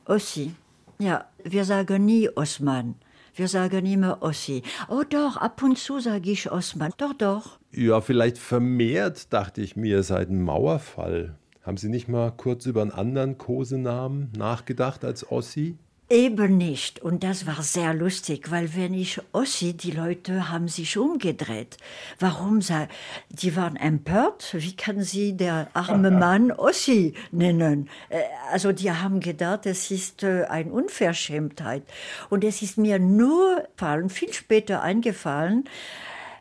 [0.06, 0.54] Ossi.
[0.98, 2.94] Ja, wir sagen nie Osman.
[3.34, 4.62] Wir sagen immer Ossi.
[4.88, 6.94] Oh doch, ab und zu sage ich Osman.
[6.96, 7.58] Doch, doch.
[7.70, 11.36] Ja, vielleicht vermehrt, dachte ich mir, seit dem Mauerfall.
[11.60, 15.76] Haben Sie nicht mal kurz über einen anderen Kosenamen nachgedacht als Ossi?
[16.08, 17.00] Eben nicht.
[17.02, 21.78] Und das war sehr lustig, weil wenn ich Ossi, die Leute haben sich umgedreht.
[22.20, 22.62] Warum?
[22.62, 22.86] sei-
[23.28, 24.50] Die waren empört.
[24.56, 27.88] Wie kann sie der arme Mann Ossi nennen?
[28.08, 28.20] Äh,
[28.52, 31.82] Also die haben gedacht, es ist äh, eine Unverschämtheit.
[32.30, 33.64] Und es ist mir nur
[34.08, 35.64] viel später eingefallen,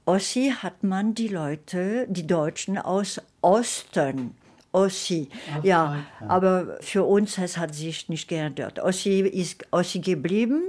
[0.05, 4.35] Ossi hat man die Leute, die Deutschen aus Osten.
[4.75, 5.29] Ossi,
[5.63, 8.79] ja, aber für uns es hat sich nicht geändert.
[8.79, 10.63] Ossi ist Ossi geblieben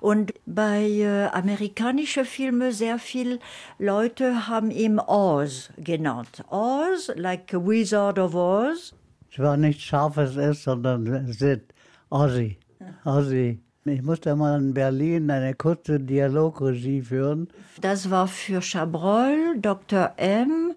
[0.00, 3.38] und bei äh, amerikanischen Filmen sehr viele
[3.78, 6.42] Leute haben ihn Oz genannt.
[6.50, 8.92] Oz, like a Wizard of Oz.
[9.30, 11.62] Es war nicht scharfes S, sondern Z.
[12.10, 12.58] Ossi.
[13.04, 13.60] Ossi.
[13.86, 17.48] Ich musste mal in Berlin eine kurze Dialogregie führen.
[17.80, 20.12] Das war für Chabrol, Dr.
[20.16, 20.74] M.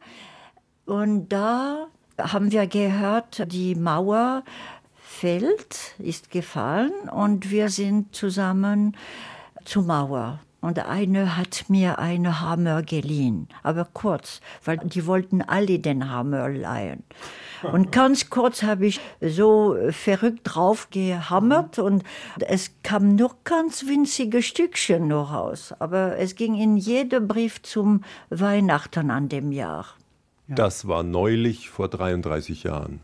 [0.85, 1.87] Und da
[2.17, 4.43] haben wir gehört, die Mauer
[5.01, 8.95] fällt, ist gefallen und wir sind zusammen
[9.65, 10.39] zur Mauer.
[10.59, 16.49] Und eine hat mir einen Hammer geliehen, aber kurz, weil die wollten alle den Hammer
[16.49, 17.03] leihen.
[17.61, 22.03] Und ganz kurz habe ich so verrückt drauf gehammert und
[22.39, 25.73] es kam nur ganz winzige Stückchen noch raus.
[25.79, 29.85] Aber es ging in jedem Brief zum Weihnachten an dem Jahr.
[30.47, 33.01] Das war neulich vor 33 Jahren.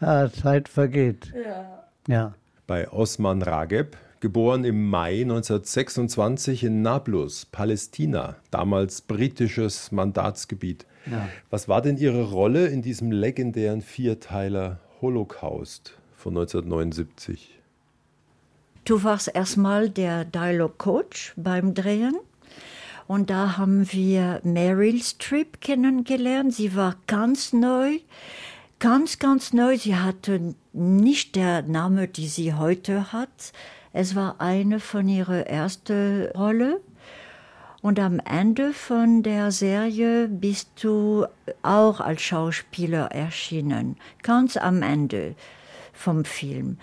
[0.00, 1.32] Ja, Zeit vergeht.
[1.34, 1.84] Ja.
[2.08, 2.34] Ja.
[2.66, 10.86] Bei Osman Rageb, geboren im Mai 1926 in Nablus, Palästina, damals britisches Mandatsgebiet.
[11.10, 11.28] Ja.
[11.50, 17.58] Was war denn Ihre Rolle in diesem legendären Vierteiler Holocaust von 1979?
[18.84, 22.14] Du warst erstmal der Dialogue Coach beim Drehen.
[23.06, 26.54] Und da haben wir Meryl Streep kennengelernt.
[26.54, 27.98] Sie war ganz neu,
[28.78, 29.76] ganz, ganz neu.
[29.76, 33.52] Sie hatte nicht der Name, die sie heute hat.
[33.92, 36.80] Es war eine von ihrer ersten Rolle.
[37.82, 41.26] Und am Ende von der Serie bist du
[41.62, 43.96] auch als Schauspieler erschienen.
[44.22, 45.36] Ganz am Ende
[45.92, 46.78] vom Film.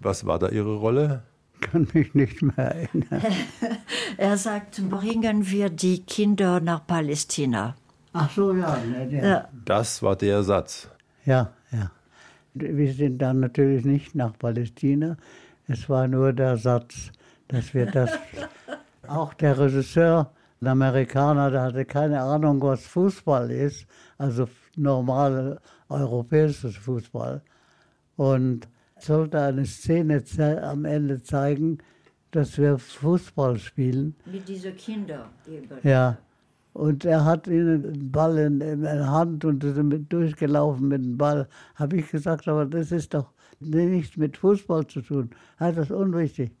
[0.00, 1.22] Was war da Ihre Rolle?
[1.62, 3.22] Kann mich nicht mehr erinnern.
[4.18, 7.74] Er sagt, bringen wir die Kinder nach Palästina.
[8.12, 8.76] Ach so, ja.
[8.84, 10.88] ne, der- Das war der Satz.
[11.24, 11.90] Ja, ja.
[12.54, 15.16] Wir sind dann natürlich nicht nach Palästina.
[15.68, 17.10] Es war nur der Satz,
[17.48, 18.10] dass wir das.
[19.08, 23.86] Auch der Regisseur, ein Amerikaner, der hatte keine Ahnung, was Fußball ist,
[24.18, 24.46] also
[24.76, 27.40] normale europäisches Fußball.
[28.16, 28.68] Und
[29.04, 31.78] sollte eine Szene ze- am Ende zeigen,
[32.30, 34.14] dass wir Fußball spielen.
[34.24, 35.68] Mit diesen Kindern eben.
[35.82, 36.18] Ja.
[36.72, 41.02] Und er hat ihnen einen Ball in, in der Hand und ist mit durchgelaufen mit
[41.02, 41.46] dem Ball.
[41.74, 45.30] Habe ich gesagt, aber das ist doch nichts mit Fußball zu tun.
[45.58, 46.52] Das ist unwichtig.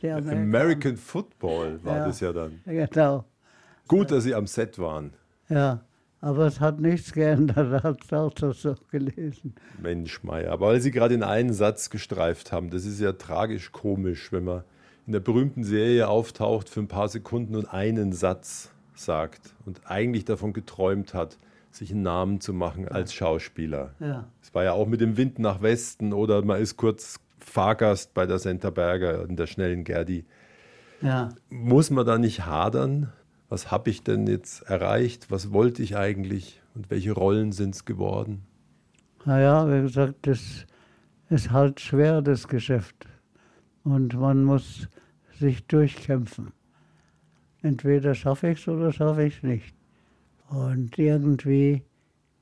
[0.00, 2.06] Die Amerikaner- American Football war Ja.
[2.06, 2.60] das ja dann.
[2.64, 3.24] Genau.
[3.86, 5.12] Gut, dass Sie am Set waren.
[5.50, 5.82] Ja.
[6.20, 7.72] Aber es hat nichts geändert.
[7.72, 9.54] Er hat auch das so gelesen.
[9.80, 10.52] Mensch, Meier.
[10.52, 14.44] Aber weil Sie gerade in einen Satz gestreift haben, das ist ja tragisch komisch, wenn
[14.44, 14.64] man
[15.06, 20.24] in der berühmten Serie auftaucht für ein paar Sekunden und einen Satz sagt und eigentlich
[20.24, 21.38] davon geträumt hat,
[21.70, 23.94] sich einen Namen zu machen als Schauspieler.
[23.98, 24.26] Ja.
[24.42, 28.26] Es war ja auch mit dem Wind nach Westen oder man ist kurz Fahrgast bei
[28.26, 30.24] der Senta Berger in der schnellen Gerdi.
[31.00, 31.30] Ja.
[31.48, 33.12] Muss man da nicht hadern?
[33.50, 35.30] Was habe ich denn jetzt erreicht?
[35.30, 36.62] Was wollte ich eigentlich?
[36.74, 38.46] Und welche Rollen sind es geworden?
[39.26, 40.64] Naja, wie gesagt, das,
[41.30, 43.06] ist halt schwer, das Geschäft.
[43.84, 44.88] Und man muss
[45.38, 46.52] sich durchkämpfen.
[47.62, 49.74] Entweder schaffe ich es oder schaffe ich es nicht.
[50.48, 51.82] Und irgendwie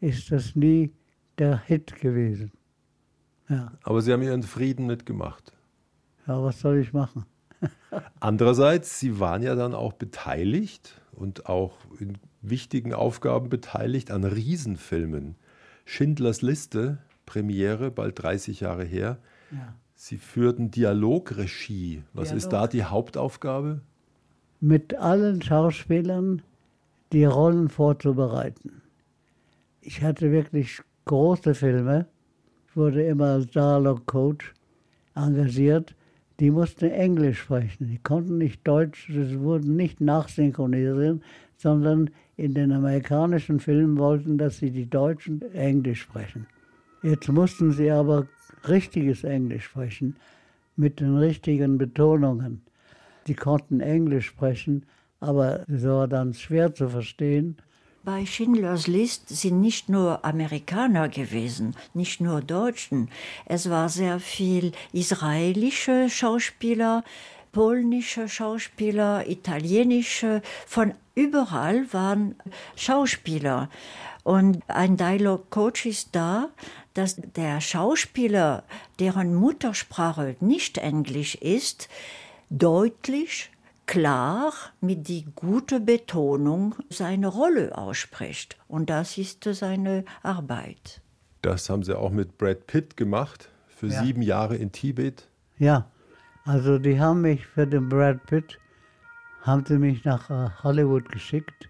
[0.00, 0.90] ist das nie
[1.36, 2.50] der Hit gewesen.
[3.48, 3.72] Ja.
[3.82, 5.52] Aber Sie haben Ihren Frieden mitgemacht.
[6.26, 7.24] Ja, was soll ich machen?
[8.20, 15.36] Andererseits, Sie waren ja dann auch beteiligt und auch in wichtigen Aufgaben beteiligt an Riesenfilmen.
[15.84, 19.18] Schindlers Liste, Premiere, bald 30 Jahre her.
[19.50, 19.74] Ja.
[19.94, 22.02] Sie führten Dialogregie.
[22.12, 22.36] Was Dialog.
[22.38, 23.80] ist da die Hauptaufgabe?
[24.60, 26.42] Mit allen Schauspielern
[27.12, 28.82] die Rollen vorzubereiten.
[29.80, 32.06] Ich hatte wirklich große Filme.
[32.68, 34.52] Ich wurde immer als Dialog-Coach
[35.14, 35.94] engagiert.
[36.40, 37.88] Die mussten Englisch sprechen.
[37.88, 41.22] Die konnten nicht Deutsch, das wurden nicht nachsynchronisieren,
[41.56, 46.46] sondern in den amerikanischen Filmen wollten, dass sie die Deutschen Englisch sprechen.
[47.02, 48.28] Jetzt mussten sie aber
[48.68, 50.16] richtiges Englisch sprechen,
[50.76, 52.62] mit den richtigen Betonungen.
[53.26, 54.86] Die konnten Englisch sprechen,
[55.18, 57.56] aber es war dann schwer zu verstehen.
[58.04, 63.10] Bei Schindlers List sind nicht nur Amerikaner gewesen, nicht nur Deutschen.
[63.44, 67.02] Es war sehr viel israelische Schauspieler,
[67.52, 72.36] polnische Schauspieler, italienische, von überall waren
[72.76, 73.68] Schauspieler.
[74.22, 76.50] Und ein Dialog Coach ist da,
[76.94, 78.62] dass der Schauspieler,
[79.00, 81.88] deren Muttersprache nicht Englisch ist,
[82.48, 83.50] deutlich
[83.88, 88.56] klar mit die gute Betonung seine Rolle ausspricht.
[88.68, 91.00] Und das ist seine Arbeit.
[91.42, 94.02] Das haben Sie auch mit Brad Pitt gemacht, für Ja.
[94.04, 95.28] sieben Jahre in Tibet.
[95.58, 95.90] Ja,
[96.44, 98.58] also die haben mich für den Brad Pitt,
[99.42, 101.68] haben sie mich nach äh, Hollywood geschickt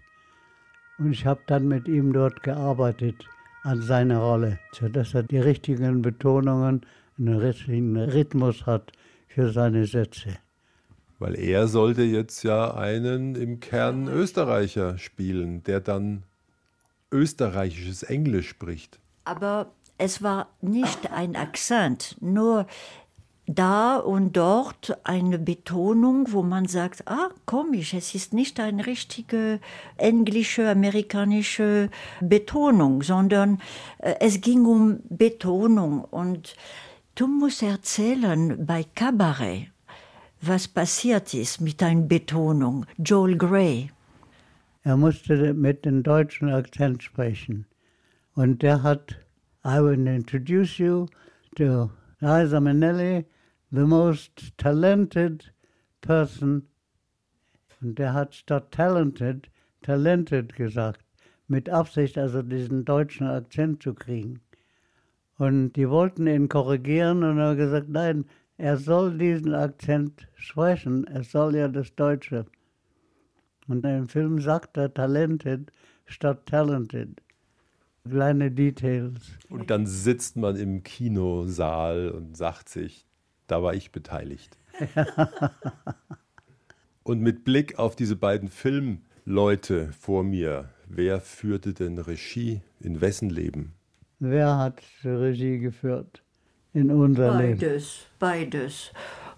[0.97, 3.25] und ich habe dann mit ihm dort gearbeitet
[3.63, 6.85] an seiner Rolle, sodass er die richtigen Betonungen,
[7.17, 8.91] einen richtigen Rhythmus hat
[9.27, 10.37] für seine Sätze.
[11.19, 16.23] Weil er sollte jetzt ja einen im Kern Österreicher spielen, der dann
[17.11, 18.99] österreichisches Englisch spricht.
[19.25, 22.65] Aber es war nicht ein Akzent, nur
[23.49, 29.59] da und dort eine Betonung, wo man sagt, ah, komisch, es ist nicht eine richtige
[29.97, 31.89] englische, amerikanische
[32.21, 33.59] Betonung, sondern
[33.97, 36.03] äh, es ging um Betonung.
[36.03, 36.55] Und
[37.15, 39.71] du musst erzählen bei Cabaret,
[40.41, 42.85] was passiert ist mit einer Betonung.
[42.97, 43.91] Joel Grey.
[44.83, 47.65] Er musste mit dem deutschen Akzent sprechen.
[48.33, 49.17] Und der hat,
[49.65, 51.07] I will introduce you
[51.55, 53.25] to Liza Minnelli,
[53.71, 55.51] the most talented
[56.01, 56.67] person.
[57.81, 59.49] Und der hat statt talented,
[59.81, 61.01] talented gesagt.
[61.47, 64.39] Mit Absicht, also diesen deutschen Akzent zu kriegen.
[65.37, 68.25] Und die wollten ihn korrigieren und er hat gesagt, nein,
[68.59, 72.45] er soll diesen Akzent sprechen, er soll ja das Deutsche.
[73.67, 75.71] Und im Film sagt er talented
[76.05, 77.21] statt talented.
[78.03, 79.21] Kleine Details.
[79.49, 83.05] Und dann sitzt man im Kinosaal und sagt sich,
[83.47, 84.57] da war ich beteiligt.
[87.03, 93.29] und mit Blick auf diese beiden Filmleute vor mir, wer führte denn Regie in wessen
[93.29, 93.73] Leben?
[94.19, 96.23] Wer hat Regie geführt
[96.73, 97.59] in unser Leben?
[97.59, 98.91] Beides, beides.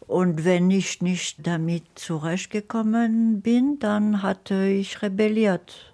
[0.07, 5.93] Und wenn ich nicht damit zurechtgekommen bin, dann hatte ich rebelliert.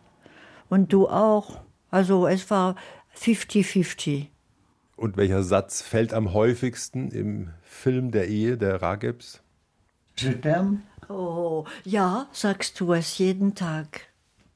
[0.70, 1.60] Und du auch.
[1.92, 2.76] Also es war
[3.16, 4.28] 50-50.
[4.96, 9.42] Und welcher Satz fällt am häufigsten im Film der Ehe der Ragebs?
[10.18, 14.08] Je t'aime, Oh, ja, sagst du es jeden Tag.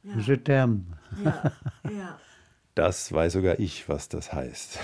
[0.03, 0.81] je t'aime.
[1.23, 1.51] Ja,
[1.83, 2.19] ja.
[2.75, 4.79] Das weiß sogar ich, was das heißt.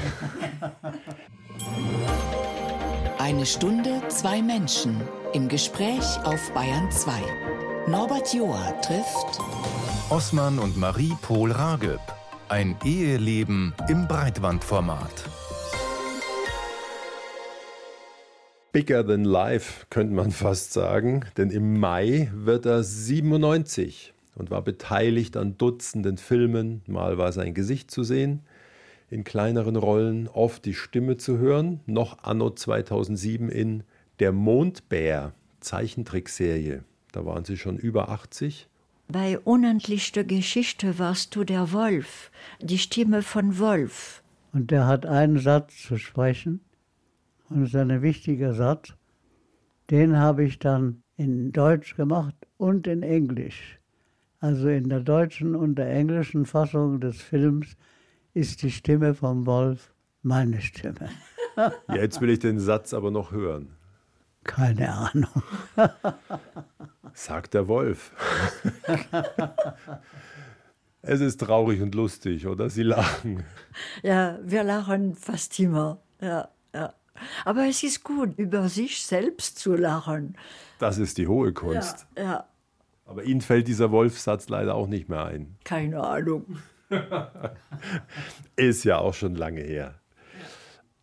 [3.17, 5.02] Eine Stunde, zwei Menschen
[5.34, 7.12] im Gespräch auf Bayern 2.
[7.88, 9.39] Norbert Joa trifft
[10.10, 12.02] Osman und Marie Pohl Rageb.
[12.50, 15.26] Ein Eheleben im Breitbandformat.
[18.73, 24.61] Bigger than life, könnte man fast sagen, denn im Mai wird er 97 und war
[24.61, 26.81] beteiligt an Dutzenden Filmen.
[26.88, 28.41] Mal war sein Gesicht zu sehen,
[29.09, 33.83] in kleineren Rollen, oft die Stimme zu hören, noch anno 2007 in
[34.19, 36.83] Der Mondbär, Zeichentrickserie.
[37.11, 38.67] Da waren sie schon über 80.
[39.07, 42.31] Bei unendlicher Geschichte warst du der Wolf,
[42.61, 44.21] die Stimme von Wolf.
[44.51, 46.59] Und der hat einen Satz zu sprechen.
[47.49, 48.93] Und das ist ein wichtiger Satz.
[49.89, 53.79] Den habe ich dann in Deutsch gemacht und in Englisch.
[54.39, 57.75] Also in der deutschen und der englischen Fassung des Films
[58.33, 61.09] ist die Stimme vom Wolf meine Stimme.
[61.93, 63.69] Jetzt will ich den Satz aber noch hören.
[64.43, 65.43] Keine Ahnung.
[67.13, 68.11] Sagt der Wolf.
[71.01, 72.69] es ist traurig und lustig, oder?
[72.69, 73.43] Sie lachen.
[74.03, 75.99] Ja, wir lachen fast immer.
[76.21, 76.93] Ja, ja.
[77.43, 80.38] Aber es ist gut, über sich selbst zu lachen.
[80.77, 82.05] Das ist die hohe Kunst.
[82.15, 82.47] Ja, ja.
[83.08, 85.55] Aber Ihnen fällt dieser Wolfsatz leider auch nicht mehr ein.
[85.64, 86.58] Keine Ahnung.
[88.58, 89.95] Ist ja auch schon lange her.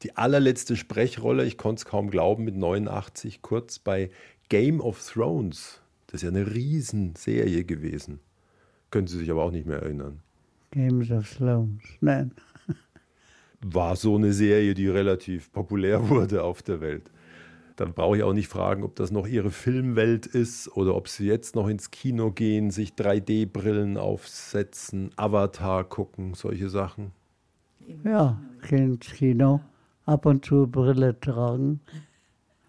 [0.03, 4.11] Die allerletzte Sprechrolle, ich konnte es kaum glauben, mit 89 kurz bei
[4.51, 5.81] Game of Thrones.
[6.07, 8.21] Das ist ja eine Riesenserie gewesen.
[8.91, 10.21] Können Sie sich aber auch nicht mehr erinnern.
[10.73, 11.83] Games of Thrones.
[12.01, 12.33] Nein.
[13.63, 17.11] War so eine Serie, die relativ populär wurde auf der Welt.
[17.77, 21.27] Dann brauche ich auch nicht fragen, ob das noch Ihre Filmwelt ist oder ob Sie
[21.27, 27.11] jetzt noch ins Kino gehen, sich 3D-Brillen aufsetzen, Avatar gucken, solche Sachen.
[28.05, 29.61] Ja, gehen ins Kino,
[30.07, 31.81] ab und zu Brille tragen.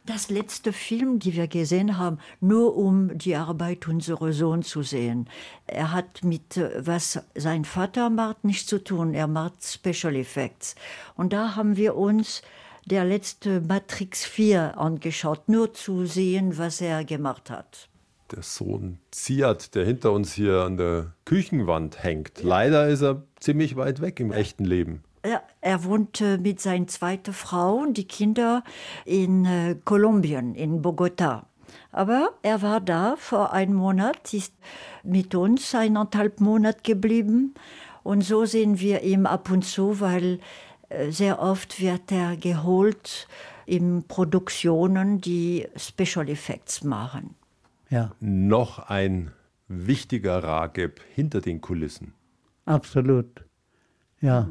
[0.08, 5.28] Das letzte Film, die wir gesehen haben, nur um die Arbeit unseres Sohns zu sehen.
[5.66, 9.16] Er hat mit äh, was sein Vater macht nichts zu tun.
[9.16, 10.76] Er macht Special Effects.
[11.16, 12.43] Und da haben wir uns
[12.86, 17.90] der letzte Matrix 4 angeschaut, nur zu sehen, was er gemacht hat.
[18.32, 22.42] Der Sohn Ziad, der hinter uns hier an der Küchenwand hängt.
[22.42, 25.04] Leider ist er ziemlich weit weg im echten Leben.
[25.26, 28.64] Ja, er wohnt äh, mit seiner zweiten Frau und die Kinder
[29.06, 31.48] in äh, Kolumbien, in Bogota.
[31.92, 34.54] Aber er war da vor einem Monat, ist
[35.04, 37.56] mit uns eineinhalb Monate geblieben.
[38.04, 40.40] Und so sehen wir ihn ab und zu, weil
[41.10, 43.28] sehr oft wird er geholt
[43.66, 47.36] in Produktionen, die Special Effects machen.
[47.90, 49.32] Ja, Noch ein
[49.68, 52.14] wichtiger Rageb hinter den Kulissen.
[52.66, 53.44] absolut.
[54.22, 54.50] Ja,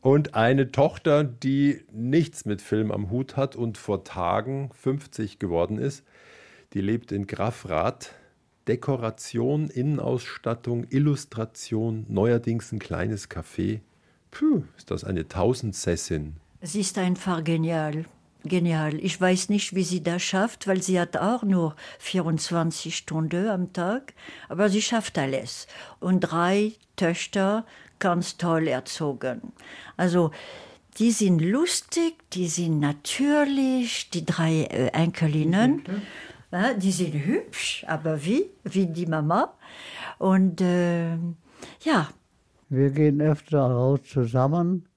[0.00, 5.78] Und eine Tochter, die nichts mit Film am Hut hat und vor Tagen 50 geworden
[5.78, 6.04] ist.
[6.72, 8.12] Die lebt in Grafrath.
[8.68, 13.80] Dekoration, Innenausstattung, Illustration, neuerdings ein kleines Café.
[14.30, 16.36] Puh, ist das eine Tausendsessin.
[16.62, 18.04] Sie ist einfach genial.
[18.44, 18.94] Genial.
[19.00, 23.72] Ich weiß nicht, wie sie das schafft, weil sie hat auch nur 24 Stunden am
[23.72, 24.14] Tag,
[24.48, 25.66] aber sie schafft alles.
[25.98, 27.64] Und drei Töchter
[27.98, 29.52] ganz toll erzogen.
[29.96, 30.30] Also,
[30.98, 35.82] die sind lustig, die sind natürlich, die drei äh, Enkelinnen.
[36.52, 38.46] Ja, die sind hübsch, aber wie?
[38.64, 39.54] Wie die Mama.
[40.18, 41.16] Und äh,
[41.82, 42.08] ja,
[42.68, 44.88] wir gehen öfter raus zusammen.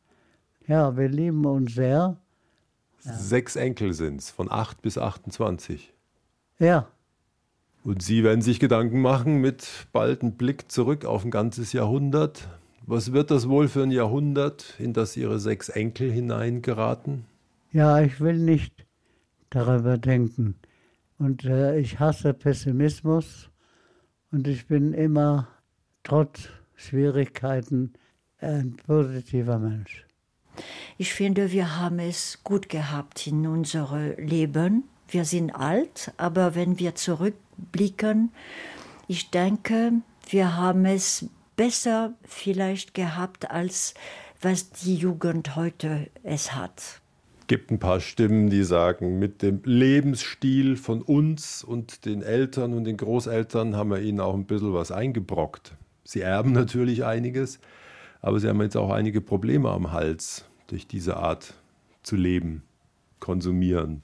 [0.67, 2.17] Ja, wir lieben uns sehr.
[2.99, 5.93] Sechs Enkel sind's, von 8 bis 28.
[6.59, 6.88] Ja,
[7.84, 12.47] Und Sie werden sich Gedanken machen mit bald einem Blick zurück auf ein ganzes Jahrhundert.
[12.86, 17.26] Was wird das wohl für ein Jahrhundert, in das Ihre sechs Enkel hineingeraten?
[17.72, 18.86] ja, ich will nicht
[19.51, 20.55] darüber denken.
[21.20, 23.49] Und äh, ich hasse Pessimismus
[24.32, 25.47] und ich bin immer
[26.03, 26.49] trotz
[26.80, 27.93] Schwierigkeiten
[28.39, 30.05] ein positiver Mensch.
[30.97, 34.84] Ich finde, wir haben es gut gehabt in unserem Leben.
[35.07, 38.32] Wir sind alt, aber wenn wir zurückblicken,
[39.07, 39.93] ich denke,
[40.30, 41.25] wir haben es
[41.55, 43.93] besser vielleicht gehabt, als
[44.41, 47.01] was die Jugend heute es hat.
[47.47, 52.84] gibt ein paar Stimmen, die sagen, mit dem Lebensstil von uns und den Eltern und
[52.86, 55.73] den Großeltern haben wir ihnen auch ein bisschen was eingebrockt.
[56.10, 57.60] Sie erben natürlich einiges,
[58.20, 61.53] aber sie haben jetzt auch einige Probleme am Hals durch diese Art
[62.01, 62.64] zu leben,
[63.20, 64.01] konsumieren,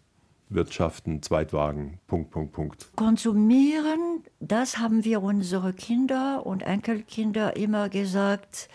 [0.49, 2.91] wirtschaften, Zweitwagen, Punkt, Punkt, Punkt.
[2.95, 8.69] Konsumieren, das haben wir unsere Kinder und Enkelkinder immer gesagt.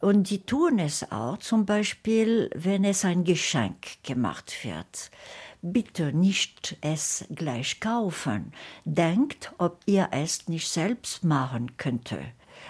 [0.00, 5.12] Und die tun es auch, zum Beispiel, wenn es ein Geschenk gemacht wird.
[5.64, 8.52] Bitte nicht es gleich kaufen.
[8.84, 12.18] Denkt, ob ihr es nicht selbst machen könnte.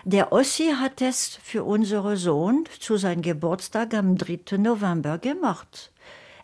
[0.04, 4.58] Der Ossi hat es für unseren Sohn zu seinem Geburtstag am 3.
[4.58, 5.90] November gemacht.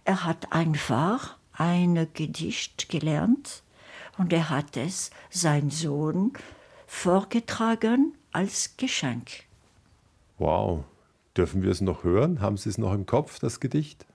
[0.05, 3.62] Er hat einfach ein Gedicht gelernt
[4.16, 6.32] und er hat es sein Sohn
[6.86, 9.44] vorgetragen als Geschenk.
[10.38, 10.84] Wow,
[11.36, 12.40] dürfen wir es noch hören?
[12.40, 14.07] Haben Sie es noch im Kopf, das Gedicht?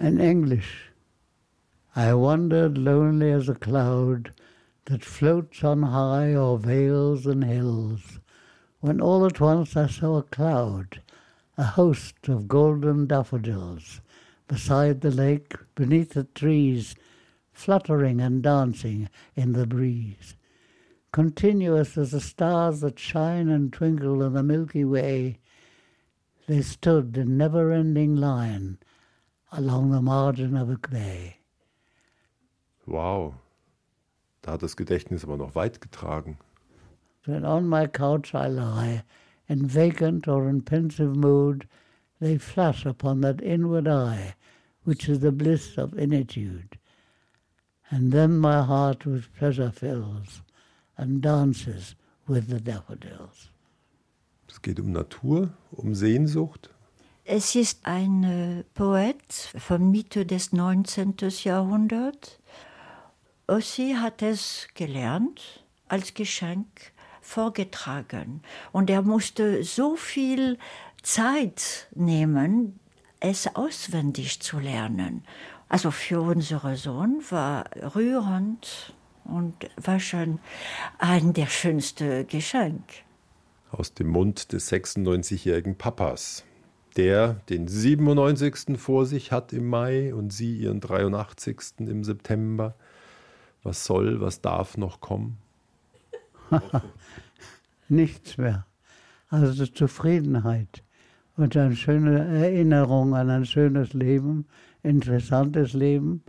[0.00, 0.92] In English,
[1.94, 4.32] I wandered lonely as a cloud
[4.86, 8.18] that floats on high o'er vales and hills,
[8.80, 11.02] when all at once I saw a cloud,
[11.58, 14.00] a host of golden daffodils,
[14.48, 16.94] beside the lake, beneath the trees,
[17.52, 20.34] fluttering and dancing in the breeze.
[21.12, 25.40] Continuous as the stars that shine and twinkle in the Milky Way,
[26.46, 28.78] they stood in never ending line
[29.52, 31.36] along the margin of a clay.
[32.86, 33.34] Wow.
[34.42, 36.38] Da hat das Gedächtnis aber noch weit getragen.
[37.24, 39.02] When on my couch I lie,
[39.48, 41.66] in vacant or in pensive mood,
[42.20, 44.34] they flash upon that inward eye,
[44.84, 46.78] which is the bliss of initude.
[47.90, 50.42] And then my heart with pleasure fills,
[50.96, 51.94] and dances
[52.26, 53.50] with the daffodils.
[54.48, 56.70] Es geht um Natur, um Sehnsucht.
[57.32, 59.22] Es ist ein äh, Poet
[59.56, 61.14] von Mitte des 19.
[61.44, 62.40] Jahrhunderts.
[63.46, 66.66] Ossi hat es gelernt als Geschenk
[67.20, 68.42] vorgetragen.
[68.72, 70.58] Und er musste so viel
[71.04, 72.80] Zeit nehmen,
[73.20, 75.22] es auswendig zu lernen.
[75.68, 80.40] Also für unseren Sohn war rührend und war schon
[80.98, 82.82] ein der schönsten Geschenk.
[83.70, 86.44] Aus dem Mund des 96-jährigen Papas,
[86.96, 88.78] der den 97.
[88.78, 91.60] vor sich hat im Mai und sie ihren 83.
[91.78, 92.74] im September.
[93.62, 95.38] Was soll, was darf noch kommen?
[97.88, 98.66] Nichts mehr.
[99.28, 100.82] Also Zufriedenheit
[101.36, 104.46] und eine schöne Erinnerung an ein schönes Leben,
[104.82, 106.22] interessantes Leben.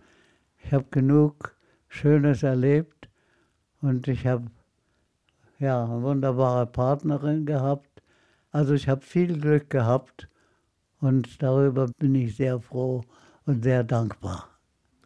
[0.63, 1.55] Ich habe genug
[1.87, 3.09] Schönes erlebt
[3.81, 4.45] und ich habe
[5.59, 8.01] ja, eine wunderbare Partnerin gehabt.
[8.51, 10.27] Also ich habe viel Glück gehabt
[11.01, 13.03] und darüber bin ich sehr froh
[13.45, 14.47] und sehr dankbar.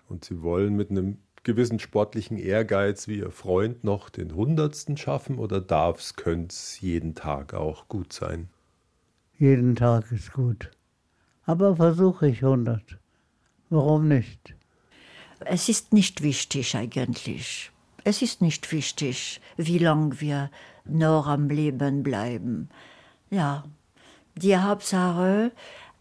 [0.08, 5.40] Und Sie wollen mit einem gewissen sportlichen Ehrgeiz wie Ihr Freund noch den Hundertsten schaffen
[5.40, 8.50] oder darf's, könnte jeden Tag auch gut sein?
[9.38, 10.72] Jeden Tag ist gut.
[11.46, 12.98] Aber versuche ich 100.
[13.70, 14.56] Warum nicht?
[15.40, 17.72] Es ist nicht wichtig eigentlich.
[18.04, 20.50] Es ist nicht wichtig, wie lange wir
[20.86, 22.70] noch am Leben bleiben.
[23.30, 23.66] Ja,
[24.36, 25.52] die Hauptsache,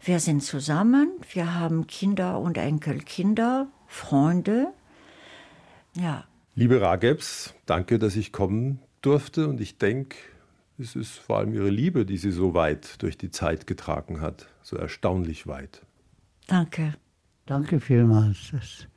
[0.05, 4.67] wir sind zusammen, wir haben Kinder und Enkelkinder, Freunde.
[5.95, 6.25] Ja.
[6.53, 10.15] Liebe Ragebs, danke, dass ich kommen durfte und ich denke,
[10.77, 14.47] es ist vor allem Ihre Liebe, die Sie so weit durch die Zeit getragen hat,
[14.61, 15.81] so erstaunlich weit.
[16.47, 16.93] Danke.
[17.47, 18.53] Danke vielmals.
[18.53, 18.87] Es,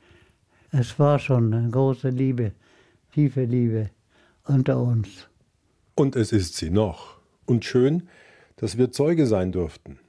[0.71, 2.53] es war schon eine große Liebe,
[3.13, 3.89] tiefe Liebe
[4.45, 5.27] unter uns.
[5.95, 7.19] Und es ist sie noch.
[7.45, 8.07] Und schön,
[8.57, 9.99] dass wir Zeuge sein durften.